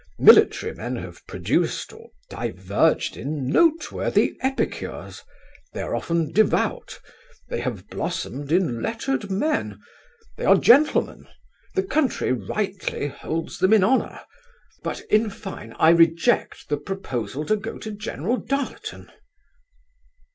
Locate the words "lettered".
8.81-9.29